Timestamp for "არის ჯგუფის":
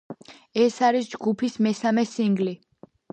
0.87-1.59